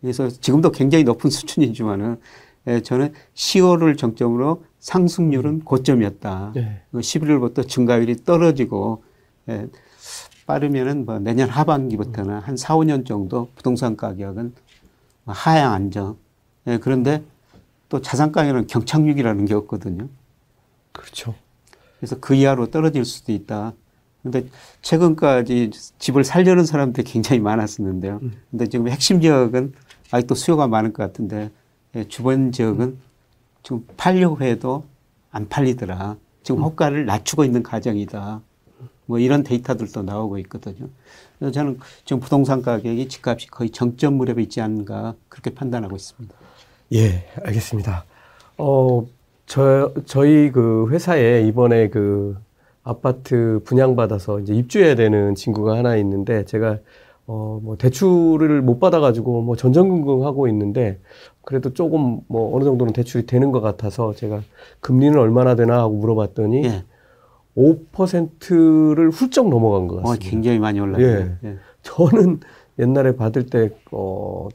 그래서 0.00 0.30
지금도 0.30 0.72
굉장히 0.72 1.04
높은 1.04 1.28
수준이지만은 1.28 2.16
예, 2.68 2.80
저는 2.80 3.12
10월을 3.34 3.98
정점으로 3.98 4.64
상승률은 4.78 5.60
고점이었다. 5.60 6.54
예. 6.56 6.80
11월부터 6.94 7.68
증가율이 7.68 8.24
떨어지고 8.24 9.04
예, 9.50 9.66
빠르면은 10.46 11.04
뭐 11.04 11.18
내년 11.18 11.50
하반기부터는 11.50 12.38
한 12.38 12.56
4, 12.56 12.76
5년 12.76 13.04
정도 13.04 13.50
부동산 13.56 13.94
가격은 13.94 14.54
하향 15.26 15.74
안정. 15.74 16.23
예, 16.66 16.78
그런데 16.78 17.22
또 17.88 18.00
자산 18.00 18.32
가격은 18.32 18.66
경착륙이라는 18.66 19.44
게 19.44 19.54
없거든요. 19.54 20.08
그렇죠. 20.92 21.34
그래서 21.98 22.18
그 22.20 22.34
이하로 22.34 22.70
떨어질 22.70 23.04
수도 23.04 23.32
있다. 23.32 23.72
근데 24.22 24.46
최근까지 24.80 25.70
집을 25.98 26.24
살려는 26.24 26.64
사람들이 26.64 27.04
굉장히 27.04 27.40
많았었는데요. 27.40 28.20
근데 28.50 28.66
지금 28.68 28.88
핵심 28.88 29.20
지역은 29.20 29.74
아직도 30.10 30.34
수요가 30.34 30.66
많을 30.66 30.92
것 30.92 31.02
같은데 31.02 31.50
예, 31.94 32.08
주변 32.08 32.50
지역은 32.50 32.98
지금 33.62 33.86
팔려고 33.96 34.42
해도 34.42 34.84
안 35.30 35.48
팔리더라. 35.48 36.16
지금 36.42 36.62
호가를 36.62 37.06
낮추고 37.06 37.44
있는 37.44 37.62
과정이다. 37.62 38.40
뭐 39.06 39.18
이런 39.18 39.42
데이터들도 39.42 40.02
나오고 40.02 40.38
있거든요. 40.38 40.88
그래서 41.38 41.52
저는 41.52 41.78
지금 42.04 42.20
부동산 42.20 42.62
가격이 42.62 43.08
집값이 43.08 43.48
거의 43.48 43.70
정점 43.70 44.14
무렵에 44.14 44.42
있지 44.42 44.60
않은가 44.60 45.14
그렇게 45.28 45.50
판단하고 45.50 45.96
있습니다. 45.96 46.34
예, 46.92 47.24
알겠습니다. 47.42 48.04
어, 48.58 49.06
저, 49.46 49.92
저희 50.04 50.50
그 50.50 50.88
회사에 50.90 51.42
이번에 51.42 51.88
그 51.88 52.36
아파트 52.82 53.60
분양받아서 53.64 54.40
이제 54.40 54.54
입주해야 54.54 54.94
되는 54.94 55.34
친구가 55.34 55.76
하나 55.76 55.96
있는데 55.96 56.44
제가 56.44 56.78
어, 57.26 57.58
뭐 57.62 57.76
대출을 57.76 58.60
못 58.60 58.78
받아가지고 58.78 59.42
뭐 59.42 59.56
전전긍긍하고 59.56 60.46
있는데 60.48 61.00
그래도 61.42 61.72
조금 61.72 62.20
뭐 62.26 62.54
어느 62.54 62.64
정도는 62.64 62.92
대출이 62.92 63.24
되는 63.26 63.50
것 63.50 63.62
같아서 63.62 64.12
제가 64.14 64.42
금리는 64.80 65.18
얼마나 65.18 65.54
되나 65.54 65.78
하고 65.78 65.94
물어봤더니 65.94 66.64
예. 66.64 66.84
5%를 67.56 69.10
훌쩍 69.10 69.48
넘어간 69.48 69.86
것 69.88 69.98
어, 69.98 70.02
같습니다. 70.02 70.30
굉장히 70.30 70.58
많이 70.58 70.80
올랐네요. 70.80 71.08
예. 71.08 71.48
예. 71.48 71.56
저는 71.82 72.40
옛날에 72.78 73.14
받을 73.16 73.46
때, 73.46 73.70
어, 73.92 74.48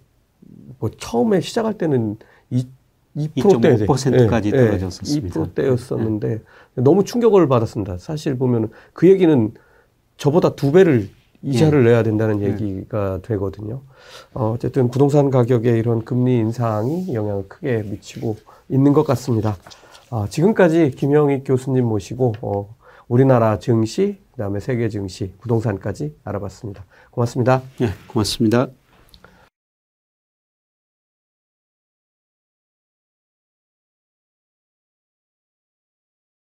뭐 0.80 0.90
처음에 0.98 1.42
시작할 1.42 1.78
때는 1.78 2.18
2, 2.50 2.68
2%대 3.16 3.86
2.5% 3.86 4.30
까지 4.30 4.52
떨어졌었습니다. 4.52 5.40
2%대였었는데 5.42 6.42
너무 6.76 7.04
충격을 7.04 7.48
받았습니다. 7.48 7.98
사실 7.98 8.38
보면 8.38 8.70
그 8.94 9.08
얘기는 9.08 9.54
저보다 10.18 10.56
두 10.56 10.72
배를 10.72 11.10
이자를 11.42 11.86
내야 11.86 12.04
된다는 12.04 12.42
얘기가 12.42 13.20
되거든요. 13.24 13.82
어, 14.34 14.52
어쨌든 14.56 14.90
부동산 14.90 15.30
가격에 15.30 15.78
이런 15.78 16.04
금리 16.04 16.38
인상이 16.38 17.14
영향을 17.14 17.48
크게 17.48 17.84
미치고 17.84 18.36
있는 18.68 18.94
것 18.94 19.04
같습니다. 19.04 19.56
아, 20.12 20.28
지금까지 20.30 20.92
김영익 20.92 21.44
교수님 21.46 21.86
모시고 21.86 22.34
어, 22.42 22.76
우리나라 23.08 23.60
증시, 23.60 24.18
그다음에 24.32 24.60
세계 24.60 24.90
증시, 24.90 25.34
부동산까지 25.40 26.16
알아봤습니다. 26.24 26.84
고맙습니다. 27.12 27.62
예, 27.82 27.90
고맙습니다. 28.08 28.70